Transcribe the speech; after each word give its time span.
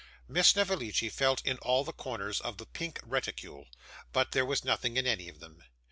Miss 0.27 0.47
Snevellicci 0.47 1.09
felt 1.09 1.45
in 1.45 1.59
all 1.59 1.83
the 1.83 1.93
corners 1.93 2.41
of 2.41 2.57
the 2.57 2.65
pink 2.65 2.99
reticule, 3.03 3.67
but 4.11 4.31
there 4.31 4.47
was 4.47 4.65
nothing 4.65 4.97
in 4.97 5.05
any 5.05 5.29
of 5.29 5.39
them. 5.39 5.61